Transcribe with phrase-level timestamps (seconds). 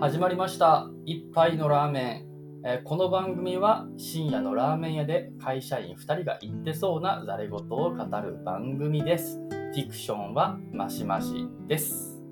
[0.00, 0.88] 始まりました。
[1.06, 2.24] 一杯のラーメ
[2.62, 9.40] ン、えーこの番組は深夜のラーメン屋で会社員2人が言ってそうなざれ言を語る番組です。
[9.50, 12.22] フィクションはマシマシです、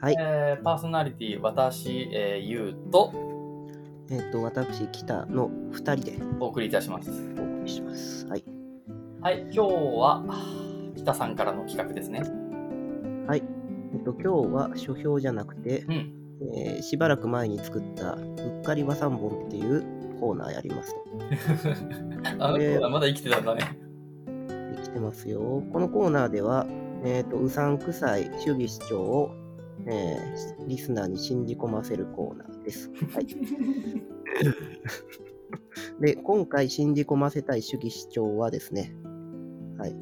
[0.00, 0.16] はい。
[0.18, 3.12] えーパーソナリティ私、えー、ゆうと。
[4.10, 6.18] えっ、と、私、北の2人で。
[6.40, 7.10] お送りいたします。
[7.10, 8.26] お送りします。
[8.28, 8.44] はい。
[9.20, 10.24] はい今日は
[10.96, 12.22] 北さんからの企画ですね。
[13.26, 13.42] はい。
[13.92, 19.84] えっ、と、今日は書評じゃなくて、うんえーしばらく前に作った、うっかり和三本っていう
[20.20, 21.00] コーナーやりますと。
[22.44, 23.78] あのコーナーまだ生きてたんだね
[24.76, 25.62] できてますよ。
[25.72, 26.66] このコーナーでは、
[27.04, 29.30] えっ、と、うさんくさい主義主張を、
[29.86, 32.90] えーリスナーに信じ込ませるコーナーです。
[33.12, 33.26] はい。
[36.00, 38.94] で、今回信じ込ませたい主義主張はですね、
[39.78, 39.94] はい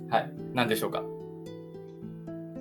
[0.55, 1.03] 何でしょうか？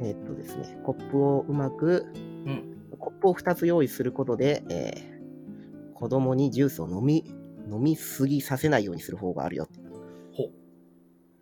[0.01, 2.05] えーっとですね、コップをうまく、
[2.45, 2.80] うんコ
[3.21, 5.11] ップを2つ用意することで、えー
[5.93, 7.31] 子供にジュースを飲み、
[7.71, 9.79] 飲みすぎさせないようにする方があるよって。
[10.33, 10.49] ほ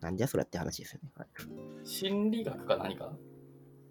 [0.02, 1.10] なんじゃそれって話ですよね。
[1.16, 1.28] はい、
[1.86, 3.14] 心理学か何か？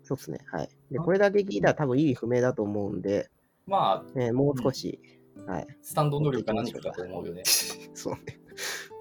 [0.03, 0.41] そうですね。
[0.53, 0.69] はい。
[0.91, 3.31] で、これだけ聞いたら多分意味不明だと思うんで、
[3.67, 5.01] まあえーもう少し、
[5.47, 5.67] はい。
[5.81, 7.45] スタンド能力か何かかと思うよね
[7.95, 8.21] そうね。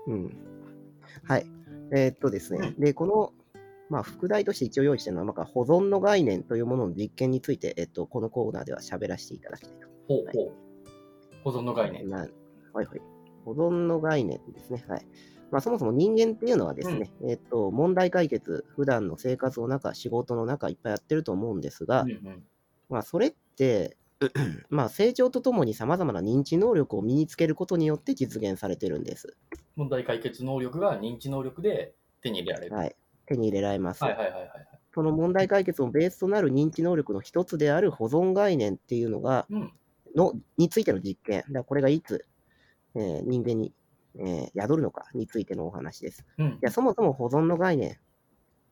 [0.07, 0.37] うん。
[1.23, 1.45] はい。
[1.91, 2.75] えーっとですね。
[2.79, 3.33] で、この、
[3.89, 9.87] まあ、副題として一応用意してるのは、まあ、保存の概念というものの実験について、えっと、このコーナーでは喋らせていただきたいと。
[10.07, 10.67] ほうほう
[11.43, 13.01] 保存の概念なはいはい。
[13.45, 14.83] 保存の概念ですね。
[14.87, 15.05] はい。
[15.51, 22.43] まあ、そもそも人間っていうのはですね、えっと、問題解決、普段の生活の中、仕事の中、いっぱいやってると思うんですが、うんうん
[22.89, 23.97] まあ、それって、
[24.69, 29.37] まあ、成長とともに様々な認知能力を身につけることによって実現されてるんです。
[29.75, 32.75] 問題解決能力が認知能力で手に入れられる。
[32.75, 32.95] はい。
[33.27, 34.03] 手に入れられます。
[34.93, 39.73] その問題解決のベースとなる認知能力の一つである保存概念っていうのが、うん。
[40.15, 41.43] のについての実験。
[41.51, 42.25] だこれがいつ、
[42.95, 43.73] えー人間に、
[44.17, 46.25] えー宿るのかについてのお話です。
[46.39, 46.57] うんい。
[46.61, 47.95] や、そもそも保存の概念っ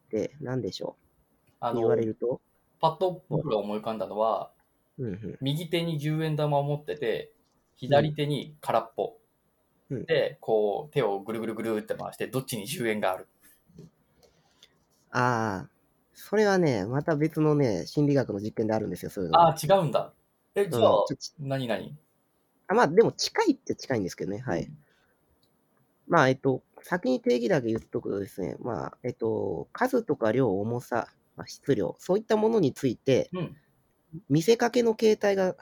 [0.10, 0.98] て何でしょ
[1.60, 2.42] あのう言われると、
[2.80, 4.52] パッと僕が思い浮かんだのは、
[4.98, 7.34] うんうん、右手に10円玉を持ってて、
[7.76, 9.18] 左手に空っぽ。
[9.92, 13.28] うんで、こう、手をぐるぐるぐるって回して、どっちに10円がある？
[15.16, 15.70] ああ、
[16.14, 19.48] それはね、また別のね、心理学の実験であるんですよ、そういうのが。
[19.48, 20.14] ああ、違うんだ。
[20.56, 21.98] え、じゃあ何何
[22.68, 24.72] あまあ、でも近いって近いんですけどね、はい。
[26.08, 33.56] まあ、えっと、先に定義だけ言っとくとですね、まあ、えっと、数とか量、重さ、まあ、質量、そういったものについて、うん。
[34.30, 35.56] 見せかけの形態が、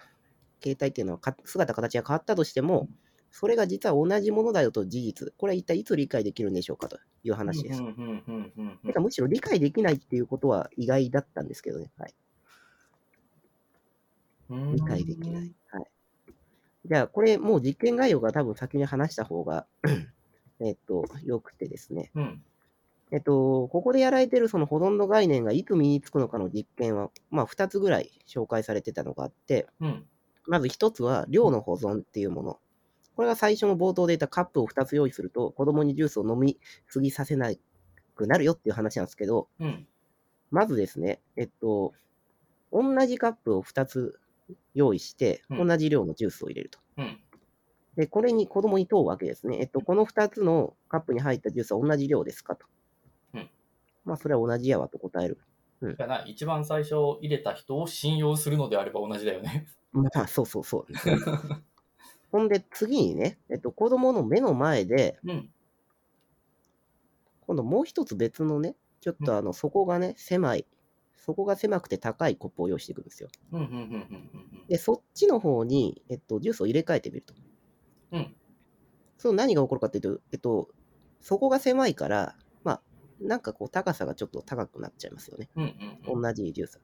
[0.61, 2.89] 形態っていうのはか姿、形が変わったとしても、
[3.33, 7.81] それが実は同じものだよと事実、これは一体いつ理解できるんでしょうかという話です。
[7.81, 11.91] うんうんうんうんうんてかむしろ理解できないっていうことは意外だったんですけどね。
[11.97, 12.13] はい。
[14.51, 14.75] うん。
[14.75, 15.51] 理解できない。
[15.71, 15.85] はい。
[16.85, 19.65] じゃあ、これもう実験概要が多分先に話した方が、
[20.61, 22.11] えっと、よくてですね。
[22.13, 22.43] うん。
[23.11, 30.05] えっと、ここでやられてるその保存の概念がいつ身につくのかの実験は、まあ、2つぐらい紹介されてたのがあって、うん。
[30.45, 32.59] まず1つは量の保存っていうもの。
[33.15, 37.51] これが最初の冒頭で言ったカップを2つ用意すると、子供にジュースを飲みすぎさせな
[38.15, 39.87] くなるよっていう話なんですけど、うん。
[40.51, 41.93] まずですね、えっと、
[42.71, 44.19] 同じカップを2つ
[44.73, 46.79] 用意して、うん同じ量のジュースを入れると。
[46.97, 47.19] うん。
[47.95, 49.57] で、これに子供に問うわけですね。
[49.59, 52.65] えっと、この2つのカップに入ったジュースは同じ量ですかと。
[53.35, 53.49] うん
[54.05, 55.39] まあ、それは同じやわと答える。
[55.97, 59.67] だな、一番最初入れた人を信用するのであれば同じだよね。
[59.91, 60.85] まあ、そうそうそう。
[62.33, 65.49] ほんで、次にね、えっと、子供の目の前で、うん。
[67.41, 70.65] 今度もう一つ別のね、ちょっとあの、底がね、狭い、
[71.15, 73.29] 底が狭くて高いコップを用意していくんですよ。
[74.67, 77.35] で、そっちの方に、えっと、ジュースを入れ替えてみると。
[78.13, 78.35] うん。
[79.19, 80.69] その何が起こるかっていうと、えっと、
[81.21, 82.81] 底が狭いから、まあ、
[83.21, 85.51] なんかこう、高さがちょっと高くなっちゃいますよね。
[86.07, 86.81] 同じジュース。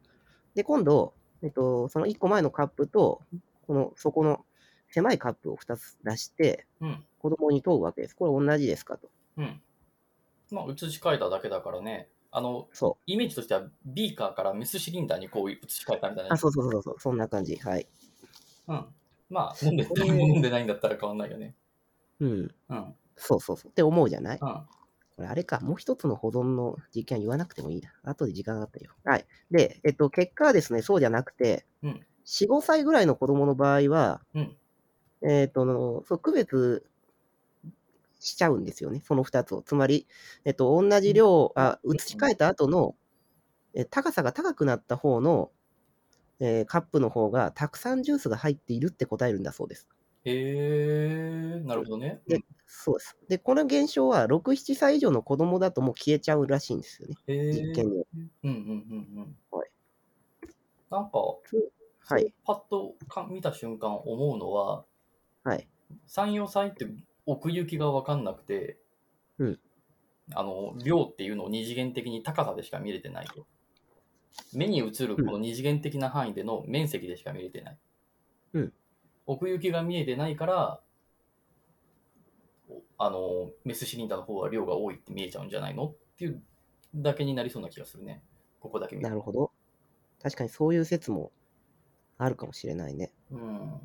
[0.53, 3.23] で、今度、えっと、その1個前のカップと、
[3.65, 4.45] この底の
[4.89, 7.05] 狭いカップを2つ出して、うん。
[7.19, 8.15] 子供に問うわけです。
[8.15, 9.09] これ同じですかと。
[9.37, 9.61] うん。
[10.51, 12.11] まあ、移し替えただけだからね。
[12.31, 16.31] あの、そイメージとしては、ビーカーからメスシリンダーにこう移し替えたみたいな。
[16.31, 16.33] う。
[16.33, 17.55] あ、そうそうそうそう、そんな感じ。
[17.57, 17.87] はい。
[18.67, 18.95] うん。
[19.29, 19.87] まあ、飲んで、
[20.33, 21.55] 飲んでないんだったら変わんないよね。
[22.19, 22.55] うん。
[22.69, 22.95] うん。
[23.17, 23.71] そうそうそう。
[23.71, 24.41] って思うじゃない？
[24.41, 24.69] うん。
[25.17, 27.93] これあれか、もう一つの保存の実験は言わなくてもいいな。
[28.03, 28.93] 後で時間があったよ。
[29.05, 29.27] はい。
[29.51, 34.58] で、えっと、結果はですね、そうじゃなくて、うん4、5歳ぐらいの子供の場合は、うん
[35.21, 36.85] えっと、そう、区別
[38.19, 39.61] しちゃうんですよね、その2つを。
[39.61, 40.07] つまり、
[40.45, 42.95] えっと、同じ量、あ、移し替えた後の、
[43.75, 45.51] え高さが高くなった方の、
[46.41, 49.87] えーカップの方がたくさんジュースが入っているって答えるんだそうです。
[50.25, 50.31] へ
[51.57, 52.21] え、なるほどね。
[52.27, 53.17] でそうです。
[53.27, 57.15] で、この現象は6、7歳以上の子供だともう消えちゃうらしいんですよね。
[57.49, 58.29] 実験によって。
[58.43, 59.39] うんうんうんうん。
[59.51, 59.71] はい。
[60.91, 61.19] なんか、
[61.99, 62.33] はい。
[62.43, 64.85] パッとか見た瞬間思うのは、
[65.43, 65.67] はい。
[66.07, 66.87] 山陽祭って
[67.25, 68.77] 奥行きが分かんなくて、
[69.37, 69.59] うん
[70.35, 73.47] あの量っていうのを二次元的に高さでしか見れてないと。
[74.53, 77.77] 目に映るこの二次元的な範囲での面積でしか見れてない。
[78.53, 78.73] うん
[79.25, 80.81] 奥行きが見えてないから、
[82.67, 86.41] おあのメスシリンダーの方は量が多いって見えちゃうんじゃないのっていう
[86.95, 88.23] だけになりそうな気がするね。
[88.59, 89.51] ここだけ見るなるほど。
[90.21, 91.31] 確かにそういう説も
[92.17, 93.11] あるかもしれないね。
[93.31, 93.79] うん。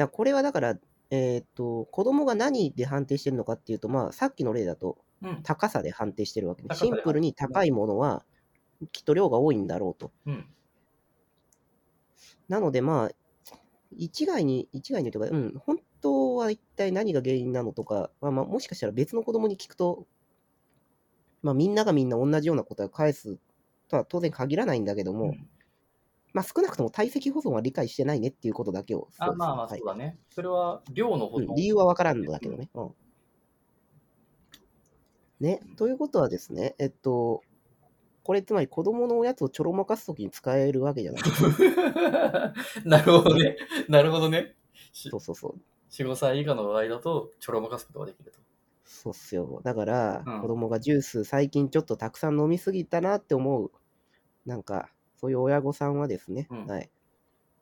[0.00, 0.76] だこれはだから、
[1.10, 5.42] えーっと、子供が何で判定してるのかっていうと、まあ、さっきの例だと、うん。
[5.42, 8.24] 高さで判定してるわけで、高さでシンプルに高いものは、
[8.92, 10.12] きっと量が多いんだろうと。
[10.26, 10.46] うん。
[12.48, 13.10] なので、まあ、
[13.96, 20.06] 一概に、一概にというか、うん、本当は一体何が原因なのとか、まあ、まあ、もしかしたら別の子供に聞くと、
[21.42, 23.38] まあ、みんながみんな同じような答えを返す
[23.88, 25.48] とは当然限らないんだけども、うん
[26.32, 30.18] まあ、少なくとも体積保存は理解してないねっていうことだけを、あまあまあ、はいそうだね。
[30.30, 32.68] それは量の保存うん、理由は分からんのだけどね。
[32.74, 32.90] うん
[35.40, 37.42] ね、ということはですね、えっと、
[38.22, 41.22] これつまり子供のおやつをちょろまかすときに使えるわけじゃない。
[42.84, 43.56] なるほどね。
[43.88, 44.54] なるほどね。
[44.92, 45.60] しそうそうそう。
[45.90, 48.38] 4、5歳以下の場合だと、ちょろまかすことができると。
[48.84, 49.60] そうっすよ。
[49.64, 53.72] だから、うん子供がジュース最近ちょっとたくさん飲みすぎたなって思う、
[54.44, 56.90] なんか、そういう親御さんはですね、うんはい。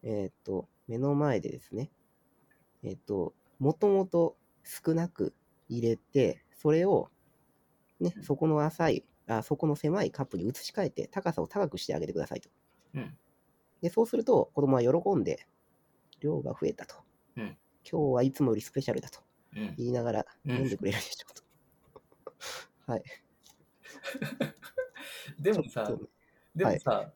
[0.05, 1.90] えーっと、目の前でですね、
[2.84, 5.34] えーっと、もともと少なく
[5.69, 7.10] 入れて、それを、
[7.99, 12.49] ね、そこの浅い、あ、そこの狭いカップに移し替えて、高さを高くしてあげてくださいと。
[12.94, 13.19] うん。
[13.82, 15.49] で、そうすると、子供は喜んで、
[16.20, 16.94] 量が増えたと。
[17.37, 17.56] うん
[17.90, 19.20] 今日はいつもよりスペシャルだと
[19.56, 19.75] うん。
[19.78, 21.34] 言いながらうん飲んでくれるでしょう
[22.87, 22.93] と。
[22.93, 23.02] はい。
[25.40, 25.90] でもさ
[26.54, 27.12] でもさ、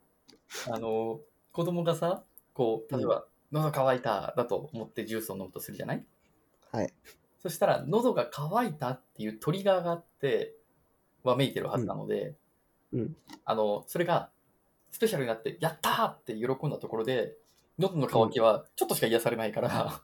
[0.71, 1.21] あの、
[1.53, 2.25] 子供がさ、
[2.55, 6.05] こう、例えば、喉乾いただと思ってジュースを飲むとするじゃない？
[6.71, 6.93] はい。
[7.41, 10.55] そしたら、喉が渇いたっていうトリガーがあって、
[11.25, 12.35] わめいてるはずなので、
[12.93, 13.17] うん。
[13.45, 14.31] あの、それが、
[14.91, 17.37] スペシャルになって、やったーって喜んだところで、
[17.79, 20.03] 喉の渇きはちょっとしか癒されないから、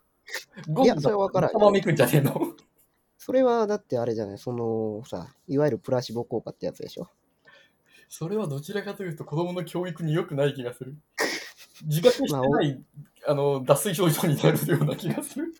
[0.68, 2.40] ゴいやそれは分からんわめくんじゃねえの？
[3.18, 7.08] それはだってあれじゃない、そのさ、いわゆるプラシボ効果ってやつでしょ？
[8.08, 10.96] それはどちらかというと子供の教育に良くない気がする。
[11.84, 12.80] 自覚してない、
[13.26, 15.54] あの、脱水症状になるような気がする。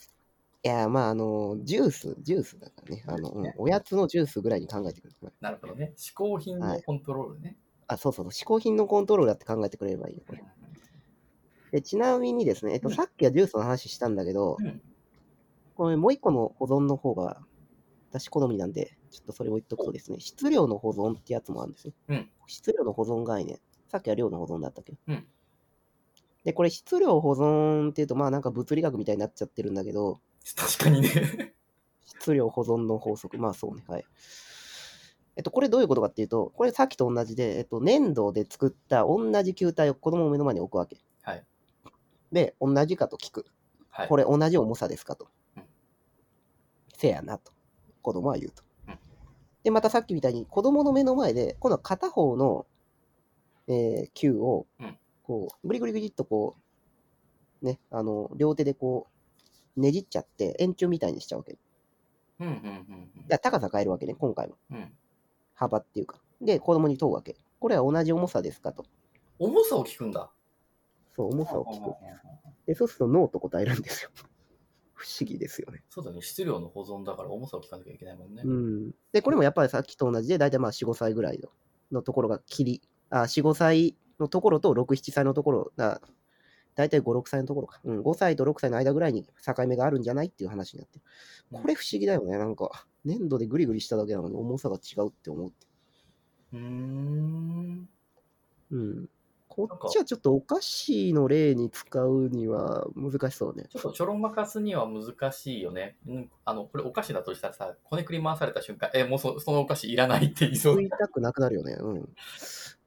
[0.64, 3.04] いや、まあ、あの、ジュース、ジュースだからね。
[3.06, 5.32] あの、うんおやつのジュースぐらいに考えてくれる。
[5.40, 5.92] なるほどね。
[5.96, 7.56] 嗜好品のコントロールね。
[7.86, 10.42] あ、そうそうそう、嗜好品のコントロールだって考えてくれればいいよ、これ。
[11.70, 14.80] でちなみにですね、えっと、うんさっきはジュースの話したんだけど、うん
[15.74, 17.40] これもう一個の保存の方が、
[18.10, 21.92] 私好みなんで、ちょっとそれを言っとくとですね、質量の保存ってやつもあるんですよ。
[22.08, 23.58] うん質量の保存概念。
[23.88, 24.92] さっきは量の保存だったけ？
[24.92, 24.98] ど。
[25.08, 25.26] うん
[26.44, 30.20] で、これ質量保存っていうと、まあなんか物理学みたいになっちゃってるんだけど、
[30.56, 31.54] 確かにね。
[32.06, 33.36] 質量保存の法則。
[33.36, 33.84] まあそうね。
[33.86, 34.04] はい。
[35.36, 40.98] えっと、これどういうことかっていうと、これさっきと同じで、えっと、粘土で作った同じ球体を子供の目の前に置くわけ。
[41.22, 41.44] はい。
[42.32, 43.44] で、同じかと聞く。
[43.90, 44.08] はい。
[44.08, 45.28] これ同じ重さですかと。
[45.56, 45.64] うん
[46.96, 47.52] せやなと。
[48.08, 48.62] 子供は言うと。
[48.88, 48.98] うん
[49.64, 52.64] で、またさっきみたいに子供の目の前で、今度は片方の、
[53.66, 56.56] えー球をうん、こう、ぐりぐりぐりっとこ
[57.60, 59.08] う、ね、あの、両手でこ
[59.76, 61.58] う、ねじっちゃって円柱みたいにしちゃうわけ。
[62.40, 64.56] うんうんうんいや高さ変えるわけね、今回は。
[64.70, 64.76] うん。
[64.78, 64.92] うん。
[65.54, 66.18] 幅っていうか。
[66.40, 67.36] で、子供に問うわけ。
[67.60, 68.86] これは同じ重さですかと。
[69.38, 70.30] 重さを聞くんだ。
[71.14, 71.74] そう、重さを聞く。
[71.74, 71.98] うんうんうんうん
[72.68, 74.10] で、そうするとノーと答えるんですよ。
[74.98, 75.84] 不思議ですよね。
[75.88, 76.20] そうだね。
[76.20, 78.42] 質量の保存だから重さを聞かなきゃいけないもんね。
[78.44, 78.90] うん。
[79.12, 81.48] で、これもやっぱりさっきと同じで、大体まあ4、5歳ぐらいの
[81.92, 86.00] のところが切り、あ、4、5歳のところと6、7歳のところが、
[86.74, 87.80] 大体5、6歳のところか。
[87.84, 91.04] うん、5歳と6歳の間ぐらいに境目があるんじゃないっていう話になってる。
[91.52, 92.36] これ不思議だよね。
[92.36, 95.66] なんか、粘土でグリグリしただけなのに重さが違うって思うって。
[96.54, 97.88] うーん。
[98.70, 99.08] うん。
[99.66, 103.64] こっちはちょっとお菓子の例に使うには難しそうね。
[103.70, 105.96] ちょっとちょろまかすには難しいよね。
[106.06, 111.72] うん、あの、これお菓子だとしたらさ、こねくり回された瞬間、え、もうそそのお菓子いらないって言いそう食いたくなくなるよね。
[111.72, 112.08] うん。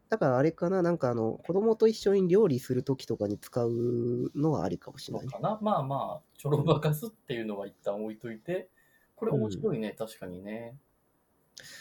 [0.09, 5.33] だからあれかな、なんかあの、子供と一緒に料理するときとかに使うのはありかもしれないね。
[5.41, 5.59] な。
[5.61, 8.69] まあまあ、ちょろまかすっていうのは一旦置いといて、
[9.15, 10.77] これ面白いね、確かにね。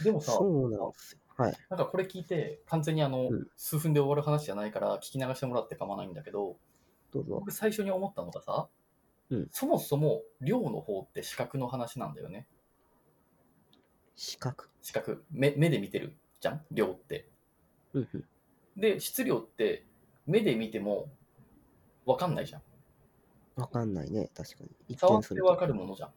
[0.03, 1.20] でもさ、そうなんですよ。
[1.41, 1.57] はい。
[1.71, 6.59] なんかこれ聞いて、完全にあの、うん数分で終わる話じゃないから聞き流してもらって構わないんだけど、
[7.13, 7.37] どうぞ。
[7.37, 8.69] 僕最初に思ったのがさ、
[9.31, 12.47] うんそもそも量の方って視覚の話なんだよね。
[14.17, 14.69] 視覚。
[14.83, 15.25] 視覚。
[15.31, 16.65] 目目で見てるじゃん？
[16.71, 17.31] 量って。
[17.95, 18.25] うんうん。
[18.77, 19.87] で、質量って
[20.27, 21.11] 目で見ても
[22.07, 22.63] 分かんないじゃん。
[23.57, 24.71] わかんないね、確かに。
[24.89, 26.13] 一触っ見するとて分かるものじゃん。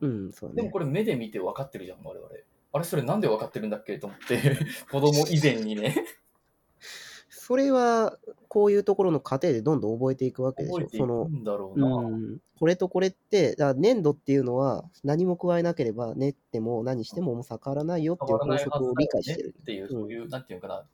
[0.00, 0.62] うん、そうだね。
[0.62, 2.28] でもこれ目で見て分かってるじゃん、我々。
[2.72, 3.98] あれ、それなんで分かってるんだっけ？
[3.98, 4.58] と思って、
[4.90, 6.04] 子供以前にね、
[7.28, 10.74] それは、こういうところの過程でどんどん覚えていくわけでしょ。
[10.76, 11.80] 覚えていくその、んだろう。
[11.80, 19.54] ん、これとこれって、だ粘土っていうのは何も加えなければ練っても何しても重さ変わらないよっていう法則を理解してる。
[19.60, 20.86] っていう、うんそういう、なんていうのかな、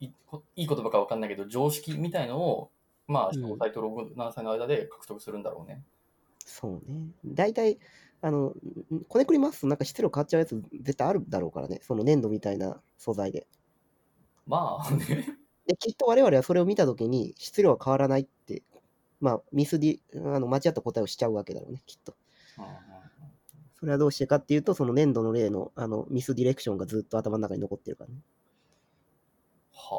[0.00, 2.70] いこいい言葉か分かんないけど、常識みたいのを、
[3.06, 5.82] まあ、うん5歳と7歳の間で獲得するんだろうね。
[6.44, 7.08] そうね。
[7.24, 7.78] 大体、
[8.22, 8.54] あの、ん
[9.08, 11.80] こねくり回すとなんか質量変わっちゃうやつ絶対あるだろうからね。
[11.82, 13.46] その粘土みたいな素材で。
[14.46, 15.38] まあね。
[15.66, 18.62] で、きっと我々はそれを見たときに質量は変わらないって、
[19.20, 20.00] まあ、ミスディ、
[20.34, 22.16] あの、間違った答えをしちゃうわけだろうね、きっと。
[23.78, 28.20] それはどうしてかっていうと、その粘土の例のあのミスディレクションがずっと頭の中に残ってるからね。
[29.72, 29.96] は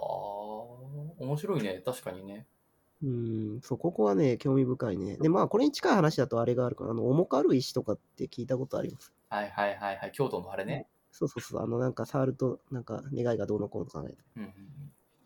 [1.20, 2.48] あ、面白いね、確かにね。
[3.04, 5.18] うーん、そう、ここはね、興味深いね。
[5.18, 9.14] で、まあ、これに近い話だとあれがあるから、あの、重軽石とかって聞いたことあります？
[9.30, 10.88] はいはいはいはい、京都のあれね。
[11.12, 14.18] そうそうそう、あの、なんか触ると、なんか願いがどうのこうの考えて。
[14.36, 14.52] うんうん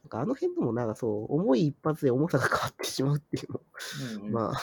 [0.04, 3.62] なんかあの辺でもなんかそう、重い一発で重さが変わってしまうっていうの。
[3.94, 4.54] うんうんうんまあ、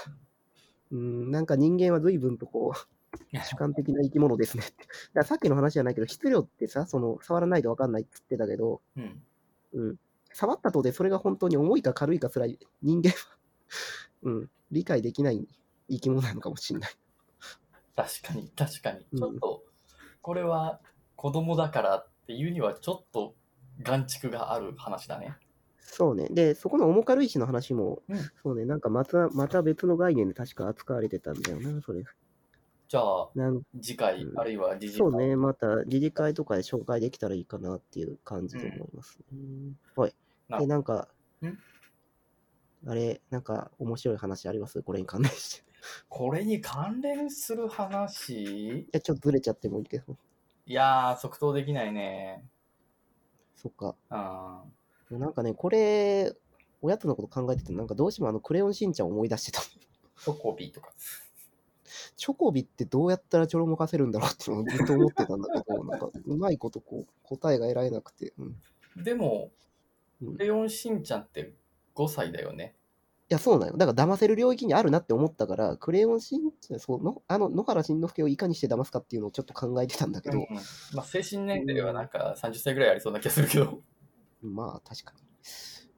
[0.92, 4.72] うーん、なんか人間は随分とこう、主観的な生き物ですねって。
[4.78, 9.22] だからさっきの話じゃないけど、質量ってさ、その、触らないと分かんないって言ってたけど、うん
[9.74, 9.96] うん。
[10.38, 12.46] 触ったとでそれが本当に重いか軽いかすら
[12.80, 13.16] 人間は、
[14.22, 15.48] うん、理解できない
[15.90, 16.90] 生き物なのかもしれない。
[17.96, 19.04] 確かに確かに。
[19.14, 19.64] うんちょっと、
[20.22, 20.78] これは
[21.16, 23.34] 子供だからっていうにはちょっと
[23.82, 25.34] 眼蓄がある話だね。
[25.80, 26.28] そうね。
[26.30, 32.04] で、そこの重軽石の話も、うんそうね、なんかまた、また別の概念で確か扱われてたんだよな、それ。
[32.86, 40.14] じゃあ、なん次回、うんあるいは次次そうね、また、理事会とかで紹介できたらいいかなっていう感じで思います、ねはい。
[40.48, 41.08] なで、なんか
[41.42, 41.58] ん、
[42.88, 44.82] あれ、なんか面白い話あります？
[44.82, 45.64] これに関連して。
[46.08, 48.80] これに関連する話？
[48.80, 50.16] いや、ちょっとずれちゃってもいいけど。
[50.66, 52.44] いやー、即答できないね。
[53.56, 53.96] そっか。
[55.10, 55.18] うん。
[55.20, 56.34] なんかね、これ、
[56.82, 59.60] おやつのこと考えてて、なんかどうしてもあの、クレヨンしんちゃんを思い出してた。
[59.62, 60.92] チョコビとか。
[62.16, 68.34] チョコビってどうやったらちょろまかせるんだろうっていうのをずっと思ってたんだけど、なんか、うまいことこう、答えが得られなくて。
[68.38, 68.62] うん。
[69.00, 69.50] いでも、
[70.22, 71.54] うんクレヨンしんちゃんって
[71.94, 72.76] 5歳だよね？
[73.28, 73.76] や、そうなんよ。
[73.76, 80.62] だから騙せる領域にあるなって思ったから、クレヨンしんちゃん、そうの、あの、野原しんのすけをいかにして騙すかっていうのをちょっと考えてたんだけど、うんうん
[80.94, 83.82] まあ、精神年齢はなんか30歳ぐらいありそうな気がするけど。
[84.40, 85.18] まあ確かに。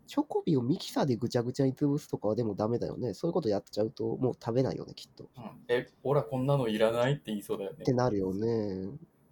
[0.06, 3.14] チョコビをミキサーでぐちゃぐちゃに潰すとかはでもダメだよね。
[3.14, 5.24] そういうことやっちゃうともう食べないよね、きっと。
[5.24, 7.92] っうん、え、ほら、こんなのいらないって言いそうだよねて。
[7.92, 8.88] なるよね。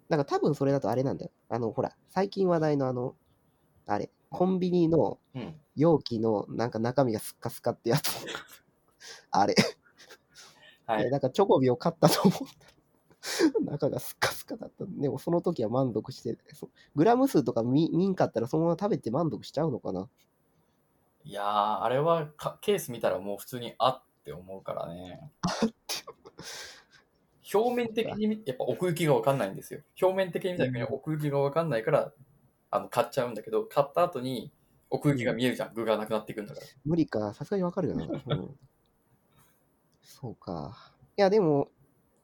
[0.07, 1.31] だから多分それだとあれなんだよ。
[1.49, 3.15] あの、ほら、最近話題のあの、
[3.87, 5.55] あれ、コンビニのうん。
[5.75, 8.25] 容器のなんか中身がスッカスカってやつ。
[9.31, 9.55] あれ。
[10.85, 11.09] はい。
[11.09, 14.85] なんかチョコビを買ったと思ったら 中がスッカスカだった。
[14.85, 16.37] でもその時は満足して、
[16.95, 20.09] グラム数とか見見んかったらそのまま食べて満足しちゃうのかな
[21.23, 25.31] いやー、あれはかケース見たらもう普通にあって思うからね。
[27.53, 29.81] 表面的に見やっぱ奥行きが分かんないんですよ。
[30.01, 32.11] 表面的に見た時に奥行きが分かんないから、
[32.71, 34.51] あの買っちゃうんだけど、買った後に
[34.89, 35.73] 奥行きが見えるじゃん。
[35.73, 36.67] 具がなくなっていくんだから。
[36.85, 38.05] 無理か、さすがにわかるよな。
[38.05, 38.59] うん、
[40.01, 40.93] そうか。
[41.17, 41.69] いや、でも、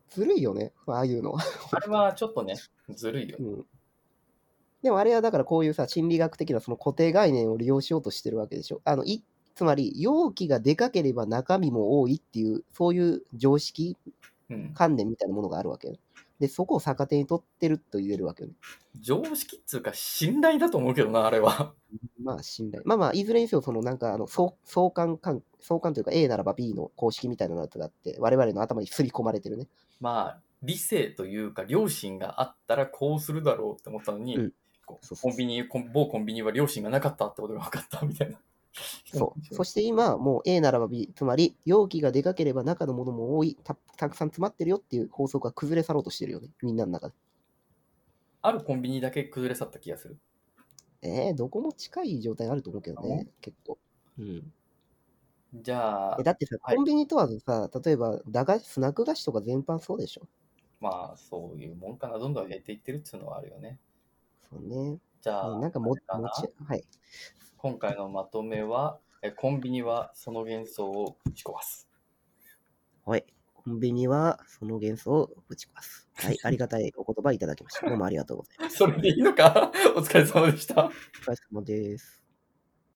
[0.09, 1.41] ずるいよね、ああいうのは。
[1.71, 2.55] あれはちょっとね、
[2.89, 3.43] ずるいよう。
[3.43, 3.65] ん。
[4.81, 8.81] でもあれはだからこういうさ、心理学的なその固定概念を利用しようとしてるわけでしょ。
[8.85, 9.23] あの、い
[9.55, 13.97] つまり、容器がでかければ中身も多いっていう、そういう常識、
[14.49, 14.73] うん。
[14.73, 15.95] 観念みたいなものがあるわけよ。
[16.39, 18.55] で、そこを逆手に取ってると言えるわけよね。
[18.99, 21.73] 常識っつうか信頼だと思うけどな、あれは。
[22.21, 22.83] まあ、信頼。
[22.85, 29.67] まあまあ、いずれにせよ、そのなんか、あの、相相関関、相関というか A ならば B の公式みたいなやつがあって、我々の頭に刷り込まれてるね。
[29.99, 34.53] まあ、理性というか、良心があったらこうするだろうって思ったのに、うん
[34.85, 34.99] コ
[35.31, 38.37] ンビニ、某コンビニは良心がなかったってことが分かったみたいな。
[39.05, 39.55] そう。
[39.55, 46.49] そして今、もう A ならば B、つまり、容器がでかければ中のものも多い、たたくさん詰まってるよっていう法則が崩れ去ろうとしてるよね。
[46.61, 47.15] みんなの中で。
[48.41, 50.17] あるコンビニだけ崩れ去った気がする。
[51.01, 53.77] えー、どこも近い状態あると思うけどね、結構。
[54.19, 54.53] うん。
[55.53, 60.27] じゃあえ、だってさ、はいコンビニとはさ、例えば、駄菓子、スナック菓子とか全般そうでしょ？
[60.81, 62.19] まあ、そういうもんかな。
[62.19, 63.79] どんどん減っていってるっていうのはあるよね。
[64.49, 64.99] そうね。
[65.21, 66.83] じゃあ、うんなんかも、もち、はい。
[67.57, 71.87] 今回のまとめは、えコンビニはその幻想をぶち壊す。
[73.05, 73.25] はい。
[73.53, 76.07] コンビニはその幻想をぶち壊す。
[76.15, 76.37] はい。
[76.43, 77.87] ありがたいお言葉いただきました。
[77.87, 78.77] どうもありがとうございます。
[78.77, 79.71] それでいいのか？
[79.95, 80.85] お疲れ様でした。
[80.85, 80.91] お疲
[81.31, 82.24] れ様です。